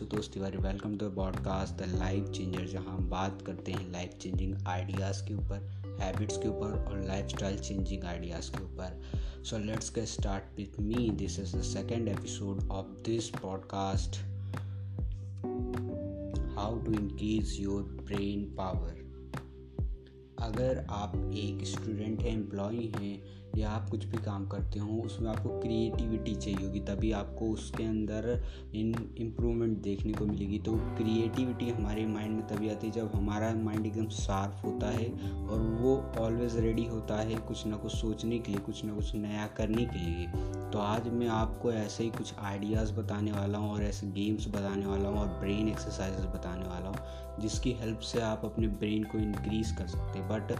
Ashutosh 0.00 0.28
Tiwari 0.28 0.56
welcome 0.56 0.96
to 0.98 1.08
podcast 1.10 1.74
the 1.74 1.86
life 1.98 2.28
changer 2.28 2.66
जहाँ 2.66 2.84
हम 2.84 3.08
बात 3.10 3.42
करते 3.46 3.72
हैं 3.72 3.92
लाइफ 3.92 4.10
चेंजिंग 4.20 4.54
आइडियाज़ 4.66 5.22
के 5.28 5.34
ऊपर 5.34 5.66
हैबिट्स 6.00 6.36
के 6.36 6.48
ऊपर 6.48 6.84
और 6.88 7.02
लाइफ 7.06 7.26
स्टाइल 7.26 7.58
चेंजिंग 7.58 8.04
आइडियाज़ 8.04 8.50
के 8.50 8.62
ऊपर। 8.64 9.02
So 9.44 9.58
let's 9.58 9.94
get 9.94 10.04
start 10.04 10.56
with 10.56 10.80
me 10.80 11.10
this 11.10 11.38
is 11.38 11.56
the 11.56 11.62
second 11.62 12.08
episode 12.08 12.68
of 12.70 12.86
this 12.86 13.28
podcast 13.28 14.16
how 16.58 16.80
to 16.82 16.92
increase 16.92 17.56
your 17.60 17.82
brain 17.82 18.44
power 18.44 18.98
अगर 20.38 20.86
आप 20.90 21.16
एक 21.34 21.66
स्टूडेंट 21.66 22.20
हैं 22.20 22.32
एम्प्लॉय 22.32 22.76
हैं 22.76 23.39
या 23.56 23.70
आप 23.70 23.88
कुछ 23.90 24.04
भी 24.04 24.18
काम 24.18 24.46
करते 24.46 24.78
हो, 24.78 24.96
उसमें 24.96 25.30
आपको 25.30 25.58
क्रिएटिविटी 25.60 26.34
चाहिए 26.34 26.66
होगी, 26.66 26.80
तभी 26.80 27.12
आपको 27.12 27.50
उसके 27.50 27.84
अंदर 27.84 28.42
इन 28.74 28.94
इम्प्रूवमेंट 29.18 29.78
देखने 29.78 30.12
को 30.12 30.26
मिलेगी। 30.26 30.58
तो 30.58 30.76
क्रिएटिविटी 30.96 31.70
हमारे 31.70 32.06
माइंड 32.06 32.36
में 32.36 32.46
तभी 32.46 32.70
आती 32.70 32.86
है 32.86 32.92
जब 32.92 33.10
हमारा 33.14 33.52
माइंड 33.54 33.86
एकदम 33.86 34.08
शार्प 34.08 34.60
होता 34.64 34.90
है 34.90 35.10
और 35.46 35.60
वो 35.80 35.96
ऑलवेज 36.18 36.56
रेडी 36.56 36.84
होता 36.86 37.16
है 37.16 37.36
कुछ 37.36 37.66
ना 37.66 37.76
कुछ 37.76 37.92
सोचने 37.92 38.38
के 38.38 38.52
लिए, 38.52 38.60
कुछ 38.60 38.84
ना 38.84 38.94
कुछ 38.94 39.14
नया 39.14 39.46
करने 39.46 39.84
के 39.84 39.98
लिए। 39.98 40.26
तो 40.70 40.78
आज 40.78 41.08
मैं 41.08 41.28
आपको 41.28 41.72
ऐसे 41.72 42.04
ही 42.04 42.10
कुछ 42.10 42.34
आइडियाज़ 42.38 42.92
बताने 42.92 43.32
वाला 43.32 43.58
हूँ 43.58 43.72
और 43.72 43.82
ऐसे 43.82 44.06
गेम्स 44.06 44.48
बताने 44.48 44.86
वाला 44.86 45.08
हूँ 45.08 45.18
और 45.18 45.28
ब्रेन 45.40 45.68
एक्सरसाइजेस 45.68 46.24
बताने 46.24 46.68
वाला 46.68 46.88
हूँ, 46.88 47.40
जिसकी 47.40 47.72
हेल्प 47.72 48.00
से 48.00 48.20
आप 48.20 48.44
अपने 48.44 48.68
ब्रेन 48.68 49.04
को 49.04 49.18
इंक्रीज़ 49.18 49.74
कर 49.76 49.86
सकते 49.86 50.18
हैं। 50.18 50.28
बट 50.28 50.52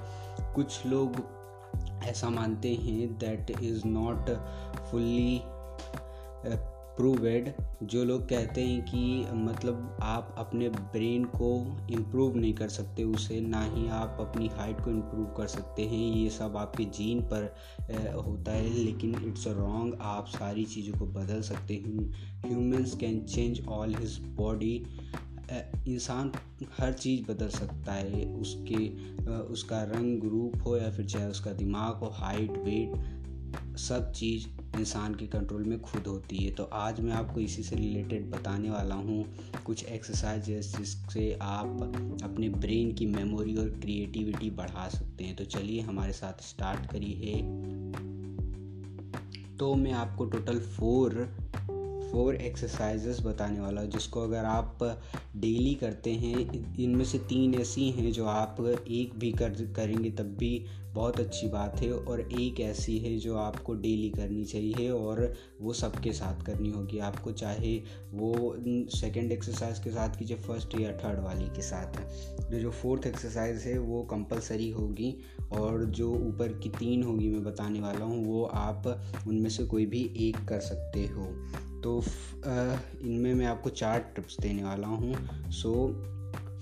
कुछ 0.54 0.86
लोग 0.86 1.39
ऐसा 2.04 2.30
मानते 2.30 2.74
हैं 2.74 3.18
that 3.18 3.50
is 3.50 3.86
not 3.86 4.30
fully 4.90 5.40
proved 6.96 7.52
जो 7.82 8.04
लोग 8.04 8.28
कहते 8.28 8.60
हैं 8.60 8.82
कि 8.82 9.26
मतलब 9.32 9.98
आप 10.02 10.34
अपने 10.38 10.68
ब्रेन 10.68 11.24
को 11.24 11.78
इम्प्रूव 11.90 12.36
नहीं 12.36 12.52
कर 12.54 12.68
सकते 12.68 13.04
उसे 13.04 13.40
ना 13.40 13.62
ही 13.64 13.88
आप 13.88 14.16
अपनी 14.20 14.48
हाइट 14.48 14.80
को 14.80 14.90
इम्प्रूव 14.90 15.26
कर 15.26 15.46
सकते 15.46 15.82
हैं। 15.82 16.12
ये 16.16 16.30
सब 16.30 16.56
आपके 16.56 16.84
जीन 16.84 17.20
पर 17.22 17.54
uh, 17.80 18.26
होता 18.26 18.52
है 18.52 18.68
लेकिन 18.68 19.14
इट्स 19.28 19.48
अ 19.48 19.52
रॉन्ग 19.52 19.98
आप 20.00 20.26
सारी 20.26 20.64
चीज़ों 20.64 20.98
को 20.98 21.06
बदल 21.06 21.40
सकते 21.40 21.74
हैं। 21.74 22.10
Humans 22.46 22.96
can 22.96 23.20
change 23.24 23.66
all 23.68 23.94
his 23.94 24.18
body 24.36 24.84
इंसान 25.88 26.32
हर 26.78 26.92
चीज़ 26.92 27.30
बदल 27.32 27.48
सकता 27.48 27.92
है। 27.92 28.24
उसके 28.34 28.88
उसका 29.30 29.82
रंग, 29.82 30.22
रूप 30.22 30.62
हो 30.66 30.76
या 30.76 30.90
फिर 30.90 31.06
चाहे 31.06 31.26
उसका 31.26 31.52
दिमाग 31.52 31.94
हो 31.94 32.10
हाइट 32.14 32.50
वेट 32.50 33.76
सब 33.78 34.12
चीज़ 34.12 34.46
इंसान 34.78 35.14
के 35.14 35.26
कंट्रोल 35.26 35.64
में 35.64 35.80
खुद 35.80 36.06
होती 36.06 36.36
है। 36.36 36.50
तो 36.50 36.64
आज 36.64 37.00
मैं 37.00 37.12
आपको 37.12 37.40
इसी 37.40 37.62
से 37.62 37.76
रिलेटेड 37.76 38.30
बताने 38.30 38.70
वाला 38.70 38.94
हूँ 38.94 39.24
कुछ 39.64 39.84
एक्सरसाइजेस 39.84 40.76
जिससे 40.78 41.38
आप 41.42 41.82
अपने 42.24 42.48
ब्रेन 42.48 42.92
की 42.92 43.06
मेमोरी 43.06 43.56
और 43.56 43.70
क्रिएटिविटी 43.70 44.50
बढ़ा 44.50 44.88
सकते 44.88 45.24
हैं। 45.24 45.36
तो 45.36 45.44
चलिए 45.44 45.80
हमारे 45.80 46.12
साथ 46.12 46.42
स्टार्ट 46.42 46.90
करिए। 46.90 47.34
तो 49.56 49.74
मैं 49.74 49.92
आपको 49.92 50.24
टोटल 50.24 50.60
फोर 50.60 51.39
फोर 52.12 52.34
एक्सरसाइजेस 52.34 53.20
बताने 53.20 53.60
वाला 53.60 53.80
हूँ 53.80 53.90
जिसको 53.90 54.20
अगर 54.20 54.44
आप 54.44 54.78
डेली 55.36 55.74
करते 55.74 56.12
हैं 56.14 56.76
इनमें 56.78 57.04
से 57.04 57.18
तीन 57.28 57.54
ऐसी 57.54 57.90
हैं 57.90 58.12
जो 58.12 58.26
आप 58.26 58.60
एक 58.88 59.18
भी 59.18 59.32
कर, 59.32 59.50
करेंगे 59.76 60.10
तब 60.10 60.36
भी 60.36 60.52
बहुत 60.94 61.20
अच्छी 61.20 61.48
बात 61.48 61.80
है 61.82 61.92
और 61.92 62.20
एक 62.20 62.60
ऐसी 62.60 62.98
है 62.98 63.16
जो 63.18 63.36
आपको 63.36 63.74
डेली 63.74 64.10
करनी 64.10 64.44
चाहिए 64.44 64.90
और 64.90 65.32
वो 65.60 65.72
सबके 65.72 66.12
साथ 66.12 66.44
करनी 66.46 66.70
होगी। 66.70 66.98
आपको 66.98 67.32
चाहे 67.32 67.76
वो 68.12 68.56
सेकंड 68.96 69.32
एक्सरसाइज 69.32 69.78
के 69.78 69.90
साथ 69.90 70.18
कीजिए 70.18 70.36
फ़र्स्ट 70.36 70.74
या 70.74 70.92
थर्ड 70.92 71.20
वाली 71.20 71.46
के 71.46 71.62
साथ। 71.62 72.00
जो 72.50 72.60
जो 72.60 72.70
फोर्थ 72.70 73.06
एक्सरसाइज 73.06 73.62
है, 73.62 73.78
वो 73.78 74.02
कंपलसरी 74.02 74.70
होगी 74.70 75.14
और 75.52 75.84
जो 75.84 76.10
ऊपर 76.12 76.52
की 76.52 76.68
तीन 76.68 77.02
होगी, 77.02 77.28
मैं 77.28 77.44
बताने 77.44 77.80
वाला 77.80 78.04
हूँ, 78.04 78.24
वो 78.24 78.44
आप 78.44 78.86
उनमें 79.28 79.50
से 79.50 79.64
कोई 79.64 79.86
भी 79.86 80.02
एक 80.18 80.44
कर 80.48 80.60
सकते 80.60 81.06
हो। 81.06 81.26
तो 81.80 82.00
इनमें 83.02 83.34
मैं 83.34 83.46
आपको 83.46 83.70
चार 83.70 84.00
टिप्स 84.16 84.36
देने 84.40 84.64
वाला 84.64 84.86
हूँ। 84.86 85.14
So 85.50 85.72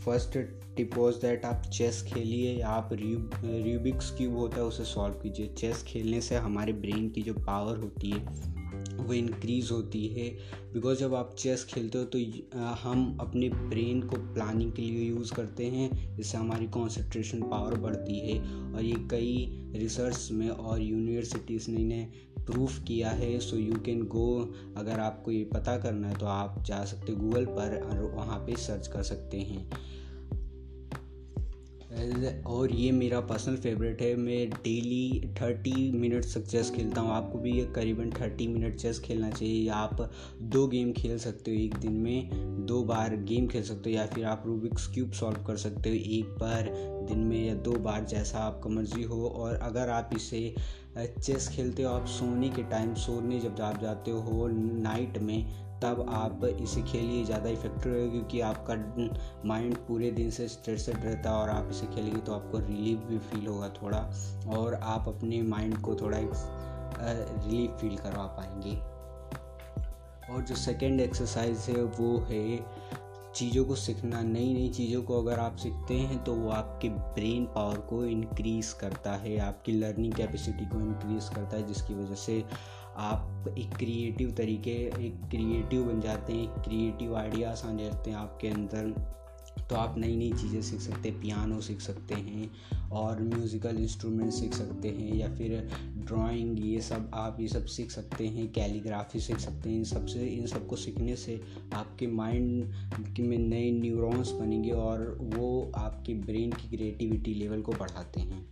first 0.09 0.37
tip 0.77 0.95
was 0.97 1.17
that 1.17 1.45
आप 1.45 1.63
चेस 1.75 2.03
खेलिए, 2.03 2.61
आप 2.61 2.91
र्यूबिक्स 2.93 4.11
क्यूब 4.11 4.37
होता 4.37 4.57
है, 4.57 4.63
उसे 4.63 4.85
सॉल्व 4.85 5.15
कीजिए। 5.15 5.47
चेस 5.49 5.83
खेलने 5.89 6.21
से 6.21 6.37
हमारे 6.37 6.73
ब्रेन 6.75 7.09
की 7.11 7.23
जो 7.23 7.35
पावर 7.37 7.77
होती 7.77 8.11
है, 8.11 8.19
वो 8.99 9.13
इंक्रीज़ 9.13 9.73
होती 9.73 10.07
है। 10.07 10.29
बिकॉज़ 10.73 10.99
जब 10.99 11.15
आप 11.15 11.35
चेस 11.39 11.65
खेलते 11.65 11.99
हो 11.99 12.05
तो 12.05 12.19
हम 12.83 13.19
अपने 13.21 13.49
ब्रेन 13.49 14.01
को 14.03 14.17
प्लानिंग 14.35 14.73
के 14.73 14.83
लिए 14.83 15.09
यूज़ 15.09 15.33
करते 15.35 15.67
हैं, 15.67 16.17
जिससे 16.17 16.39
हमारी 16.39 16.67
कॉन्सेंट्रेशन 16.69 17.43
पावर 17.43 17.75
बढ़ती 17.75 18.19
है। 18.21 18.39
और 18.65 18.83
ये 18.85 18.97
कई 19.11 19.71
रिसर्च 19.75 20.29
में 20.33 20.49
और 20.49 20.83
यूनिवर्सिटीज़ 20.83 21.71
ने 21.71 21.81
इन्हें 21.81 22.11
प्रूफ 22.47 22.83
किया 22.83 23.11
है। 23.11 23.39
सो 23.41 23.57
यू 23.57 23.75
कैन 23.87 24.03
गो 24.07 24.29
अगर 24.77 25.01
आपको 25.01 25.31
ये 25.31 25.45
पता 25.45 25.77
करना 25.79 26.09
है 26.09 26.17
तो 26.17 26.27
आप 26.27 26.63
जा 26.63 26.85
सकते 26.85 27.13
गूगल 27.15 27.45
पर 27.47 27.81
और 27.83 28.05
वहाँ 28.17 28.39
पे 28.39 28.57
सर्च 28.57 28.87
कर 28.87 29.03
सकते 29.03 29.39
हैं। 29.39 29.71
और 32.47 32.73
ये 32.73 32.91
मेरा 32.93 33.21
पर्सनल 33.21 33.57
फेवरेट 33.57 34.03
है। 34.03 34.15
मैं 34.17 34.49
डेली 34.51 35.35
थर्टी 35.41 35.91
मिनट 35.93 36.25
तक 36.25 36.47
चेस 36.47 36.71
खेलता 36.71 37.01
हूँ। 37.01 37.11
आपको 37.11 37.39
भी 37.39 37.53
करीबन 37.75 38.11
थर्टी 38.11 38.47
मिनट 38.49 38.77
चेस 38.77 38.99
खेलना 38.99 39.31
चाहिए। 39.31 39.69
आप 39.69 40.11
दो 40.43 40.67
गेम 40.67 40.93
खेल 40.93 41.19
सकते 41.19 41.51
हो 41.51 41.57
एक 41.57 41.75
दिन 41.75 41.93
में। 41.93 42.67
दो 42.67 42.83
बार 42.85 43.17
गेम 43.23 43.47
खेल 43.47 43.63
सकते 43.63 43.91
हो 43.91 43.97
या 43.97 44.07
फिर 44.07 44.25
आप 44.25 44.43
रूबिक्स 44.47 44.87
क्यूब 44.87 45.13
सॉल्व 45.13 45.45
कर 45.47 45.57
सकते 45.57 45.89
हो 45.89 45.95
एक 45.95 46.37
बार 46.39 46.71
दिन 47.09 47.19
में 47.19 47.47
या 47.47 47.55
दो 47.55 47.73
बार 47.79 48.05
जैसा 48.05 48.39
आपका 48.39 48.71
मर्ज़ी 48.71 49.03
हो। 49.03 49.29
और 49.29 49.55
अगर 49.55 49.89
आप 49.89 50.11
इसे 50.17 50.55
चेस 50.99 51.49
खेलते 51.49 51.83
हो, 51.83 51.91
आप 51.91 52.07
सोने 52.07 52.49
के 52.49 52.63
टाइम 52.63 52.95
सोने 52.95 53.41
जब 53.41 53.61
आप 53.61 53.81
जाते 53.83 54.11
हो 54.11 54.47
नाइट 54.83 55.19
में 55.19 55.68
तब 55.83 56.05
आप 56.11 56.45
इसे 56.45 56.83
खेलिए, 56.83 57.25
ज़्यादा 57.25 57.49
इफ़ेक्टिव 57.51 57.93
रहेगा 57.93 58.11
क्योंकि 58.11 58.41
आपका 58.43 58.75
माइंड 59.49 59.77
पूरे 59.89 60.11
दिन 60.11 60.31
से 60.31 60.49
स्ट्रेसड 60.49 61.05
रहता 61.05 61.31
है 61.31 61.37
और 61.37 61.51
आप 61.51 61.69
इसे 61.71 61.87
खेलेंगे 61.87 62.21
तो 62.21 62.33
आपको 62.33 62.59
रिलीफ 62.59 63.07
भी 63.09 63.19
फील 63.21 63.47
होगा 63.47 63.69
थोड़ा 63.83 63.99
और 64.57 64.75
आप 64.75 65.09
अपने 65.09 65.43
माइंड 65.45 65.81
को 65.81 65.95
थोड़ा 65.95 66.19
रिलीफ 66.21 67.81
फील 67.81 67.97
करवा 67.97 68.27
पाएँगे। 68.39 68.77
और 70.29 70.43
जो 70.43 70.55
सेकेंड 70.57 71.01
एक्सरसाइज 71.01 71.67
है 71.69 71.83
वो 71.83 72.17
है 72.31 72.59
चीज़ों 73.35 73.65
को 73.65 73.75
सीखना। 73.77 74.21
नई 74.23 74.53
नई 74.55 74.69
चीज़ों 74.69 75.03
को 75.03 75.21
अगर 75.23 75.39
आप 75.39 75.57
सीखते 75.57 75.95
हैं 75.95 76.23
तो 76.25 76.35
वो 76.35 76.51
आपके 76.51 76.89
ब्रेन 76.89 77.45
पावर 77.47 77.79
को 77.89 78.05
इनक्रीज़ 78.05 78.75
करता 78.75 79.13
है, 79.15 79.39
आपकी 79.39 79.73
लर्निंग 79.73 80.13
कैपेसिटी 80.13 80.65
को 80.67 80.81
इंक्रीज़ 80.81 81.31
करता 81.35 81.57
है, 81.57 81.67
जिसकी 81.67 81.95
वजह 81.95 82.15
से 82.15 82.43
आप 82.99 83.55
एक 83.59 83.75
क्रिएटिव 83.75 84.31
तरीके, 84.31 84.71
एक 85.07 85.21
क्रिएटिव 85.31 85.85
बन 85.85 86.01
जाते 86.01 86.33
हैं 86.33 86.63
क्रिएटिव 86.63 87.17
आइडियाज़ 87.17 87.67
आ 87.67 87.73
जाते 87.73 88.11
हैं 88.11 88.17
आपके 88.17 88.49
अंदर। 88.49 89.17
तो 89.71 89.77
आप 89.77 89.97
नई 89.99 90.17
नई 90.17 90.33
चीज़ें 90.33 90.61
सीख 90.63 90.81
सकते 90.81 91.09
हैं 91.09 91.21
पियानो 91.21 91.61
सीख 91.61 91.81
सकते 91.81 92.15
हैं 92.15 92.91
और 92.91 93.23
म्यूज़िकल 93.23 93.77
इंस्ट्रूमेंट 93.77 94.33
सीख 94.33 94.55
सकते 94.55 94.89
हैं 94.89 95.15
या 95.15 95.29
फिर 95.35 95.69
ड्राइंग 95.99 96.65
ये 96.67 96.81
सब 96.81 97.11
आप, 97.15 97.41
ये 97.41 97.49
सब 97.49 97.65
सीख 97.67 97.91
सकते 97.91 98.27
हैं 98.27 98.51
कैलीग्राफी 98.53 99.21
सीख 99.21 99.39
सकते 99.39 99.71
हैं। 99.71 99.77
इन 99.77 99.85
सबसे, 99.85 100.27
इन 100.27 100.47
सबको 100.47 100.77
सीखने 100.77 101.17
से 101.17 101.41
आपके 101.75 102.07
माइंड 102.07 103.19
में 103.21 103.39
नए 103.39 103.71
न्यूरॉन्स 103.71 104.31
बनेंगे 104.33 104.71
और 104.71 105.17
वो 105.21 105.73
आपके 105.77 106.15
ब्रेन 106.15 106.53
की 106.53 106.77
क्रिएटिविटी 106.77 107.35
लेवल 107.35 107.63
को 107.63 107.73
बढ़ाते 107.73 108.21
हैं। 108.21 108.47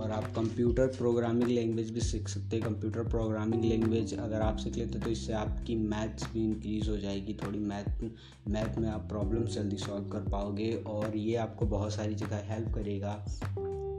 और 0.00 0.10
आप 0.10 0.24
कंप्यूटर 0.34 0.86
प्रोग्रामिंग 0.86 1.50
लैंग्वेज 1.50 1.90
भी 1.90 2.00
सीख 2.00 2.28
सकते 2.28 2.56
हैं। 2.56 2.64
कंप्यूटर 2.64 3.02
प्रोग्रामिंग 3.04 3.64
लैंग्वेज 3.64 4.18
अगर 4.18 4.40
आप 4.40 4.56
सीख 4.56 4.76
लेते 4.76 4.98
तो 4.98 5.10
इससे 5.10 5.32
आपकी 5.32 5.76
मैथ्स 5.76 6.32
भी 6.32 6.44
इंक्रीज़ 6.44 6.90
हो 6.90 6.96
जाएगी। 6.96 7.34
थोड़ी 7.34 7.58
मैथ 7.58 8.02
मैथ 8.48 8.78
में 8.78 8.88
आप 8.88 9.08
प्रॉब्लम्स 9.08 9.54
जल्दी 9.54 9.76
सॉल्व 9.76 10.08
कर 10.08 10.20
पाओगे 10.20 10.72
और 10.86 11.16
ये 11.16 11.36
आपको 11.36 11.66
बहुत 11.66 11.94
सारी 11.94 12.14
जगह 12.14 12.42
हेल्प 12.44 12.74
करेगा। 12.74 13.12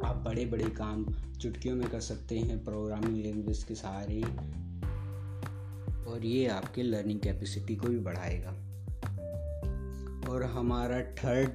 आप 0.06 0.24
बड़े 0.26 0.46
बड़े 0.46 0.70
काम, 0.70 1.06
चुटकियों 1.42 1.76
में 1.76 1.90
कर 1.90 2.00
सकते 2.00 2.40
हैं 2.40 2.64
प्रोग्रामिंग 2.64 3.24
लैंग्वेज 3.24 3.64
के 3.64 3.76
सहारे 3.76 4.22
और 6.12 6.26
ये 6.26 6.48
आपके 6.48 6.84
लर्निंग 6.84 7.20
कैपेसिटी 7.20 7.76
को 7.76 7.88
भी 7.88 8.00
बढ़ाएगा। 8.00 8.56
और 10.30 10.44
हमारा 10.44 11.02
थर्ड 11.02 11.54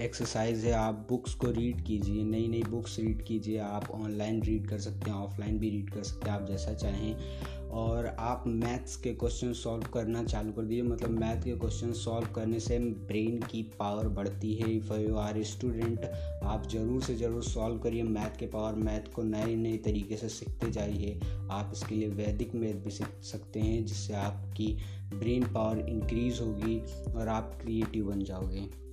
एक्सरसाइज 0.00 0.64
है, 0.64 0.72
आप 0.72 1.06
बुक्स 1.08 1.34
को 1.34 1.50
रीड 1.50 1.84
कीजिए 1.84 2.24
नई 2.24 2.48
नई 2.48 2.62
बुक्स 2.62 2.98
रीड 2.98 3.22
कीजिए, 3.22 3.58
आप 3.58 3.90
ऑनलाइन 3.90 4.42
रीड 4.42 4.68
कर 4.68 4.78
सकते 4.78 5.10
हैं 5.10 5.16
ऑफलाइन 5.16 5.58
भी 5.58 5.70
रीड 5.70 5.90
कर 5.90 6.02
सकते 6.02 6.30
हैं, 6.30 6.38
आप 6.38 6.46
जैसा 6.46 6.74
चाहें। 6.74 7.68
और 7.70 8.06
आप 8.06 8.44
मैथ्स 8.46 8.94
के 8.96 9.12
क्वेश्चन 9.14 9.52
सॉल्व 9.52 9.86
करना 9.94 10.22
चालू 10.24 10.52
कर 10.52 10.62
दीजिए 10.62 10.82
मतलब 10.82 11.10
मैथ 11.10 11.42
के 11.44 11.56
क्वेश्चन 11.56 11.92
सॉल्व 11.92 12.28
करने 12.34 12.60
से 12.60 12.78
ब्रेन 12.78 13.38
की 13.42 13.62
पावर 13.78 14.08
बढ़ती 14.08 14.54
है। 14.54 14.70
इफ़ 14.72 14.92
यू 14.92 15.16
आर 15.16 15.42
स्टूडेंट 15.42 16.04
आप 16.44 16.68
ज़रूर 16.68 17.02
से 17.02 17.16
ज़रूर 17.16 17.42
सॉल्व 17.42 17.78
करिए 17.78 18.02
मैथ 18.02 18.38
के 18.38 18.46
पावर 18.46 18.74
मैथ 18.74 19.12
को 19.14 19.22
नए 19.24 19.54
नए 19.56 19.76
तरीके 19.76 20.16
से 20.16 20.28
सीखते 20.28 20.70
जाइए। 20.70 21.20
आप 21.50 21.72
इसके 21.74 21.94
लिए 21.94 22.08
वैदिक 22.08 22.54
मैथ 22.54 22.82
भी 22.84 22.90
सीख 22.90 23.22
सकते 23.24 23.60
हैं, 23.60 23.84
जिससे 23.84 24.14
आपकी 24.14 24.76
ब्रेन 25.14 25.52
पावर 25.52 25.86
इंक्रीज़ 25.88 26.40
होगी 26.42 26.82
और 27.12 27.28
आप 27.28 27.58
क्रिएटिव 27.62 28.06
बन 28.06 28.24
जाओगे। 28.24 28.87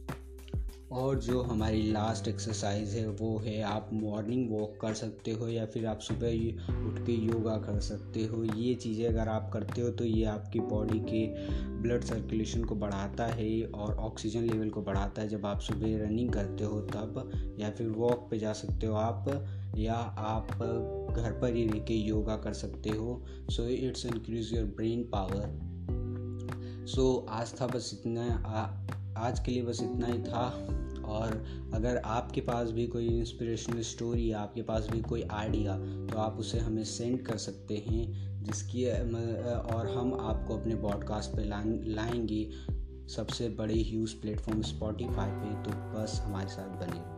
और 0.92 1.20
जो 1.20 1.42
हमारी 1.42 1.82
लास्ट 1.92 2.28
एक्सरसाइज 2.28 2.90
है, 2.90 3.08
वो 3.10 3.38
है 3.38 3.62
आप 3.62 3.90
मॉर्निंग 3.94 4.50
वॉक 4.52 4.78
कर 4.82 4.94
सकते 4.94 5.32
हो 5.32 5.48
या 5.48 5.66
फिर 5.66 5.86
आप 5.86 6.00
सुबह 6.00 6.34
उठ 6.88 7.00
के 7.06 7.12
योगा 7.12 7.56
कर 7.58 7.80
सकते 7.80 8.26
हो। 8.26 8.44
ये 8.44 8.74
चीज़ें 8.76 9.08
अगर 9.08 9.28
आप 9.28 9.50
करते 9.54 9.82
हो 9.82 9.90
तो 9.90 10.06
ये 10.06 10.24
आपकी 10.26 10.60
बॉडी 10.60 11.00
के 11.00 11.26
ब्लड 11.82 12.04
सर्कुलेशन 12.04 12.64
को 12.64 12.76
बढ़ाता 12.76 13.26
है 13.26 13.64
और 13.66 13.96
ऑक्सीजन 13.96 14.44
लेवल 14.44 14.70
को 14.70 14.82
बढ़ाता 14.82 15.22
है। 15.22 15.30
जब 15.30 15.46
आप 15.46 15.60
सुबह 15.60 15.98
रनिंग 16.06 16.30
करते 16.30 16.64
हो 16.64 16.80
तब 16.82 17.32
या 17.60 17.72
फिर 17.72 17.88
वॉक 17.88 18.28
पे 18.32 18.40
जा 18.40 18.54
सकते 18.54 18.88
हो 18.88 18.96
आप, 18.96 19.30
या 19.78 19.94
आप 19.94 20.48
घर 21.18 21.32
पर 21.32 21.56
ही 21.56 21.66
रह 21.68 21.80
के 21.80 21.94
योगा 21.94 22.36
कर 22.38 22.54
सकते 22.54 22.90
हो। 22.90 23.24
So 23.50 23.68
it's 23.68 24.06
increase 24.06 24.54
your 24.54 24.66
brain 24.78 25.04
power 25.16 26.86
so 26.88 27.26
आज 27.30 27.54
था 27.62 27.68
बस 27.68 27.92
इतना। 27.94 28.24
आज 29.18 29.40
के 29.40 29.52
लिए 29.52 29.64
बस 29.64 29.84
इतना 29.84 30.08
ही 30.08 30.24
था। 30.24 30.68
और 31.06 31.46
अगर 31.74 31.98
आपके 31.98 32.42
पास 32.42 32.72
भी 32.72 32.88
कोई 32.88 33.08
इंस्पिरेशनल 33.08 33.82
स्टोरी 33.82 34.32
या 34.32 34.40
आपके 34.40 34.62
पास 34.62 34.88
भी 34.92 35.02
कोई 35.02 35.22
आइडिया 35.22 35.78
तो 36.08 36.18
आप 36.18 36.38
उसे 36.40 36.60
हमें 36.60 36.84
सेंड 36.84 37.26
कर 37.26 37.38
सकते 37.38 37.86
हैं, 37.88 38.44
जिसकी 38.44 38.86
और 39.76 39.94
हम 39.98 40.14
आपको 40.22 40.58
अपने 40.58 40.76
पॉडकास्ट 40.76 41.30
पे 41.30 41.44
लाएँगे 41.94 42.50
सबसे 43.08 43.50
बड़े 43.50 43.84
ह्यूज 43.84 44.12
प्लेटफॉर्म 44.12 44.62
स्पॉटीफाई 44.62 45.32
पे 45.32 45.64
तो 45.64 45.72
बस 45.72 46.22
हमारे 46.26 46.50
साथ 46.50 46.70
बने 46.70 47.15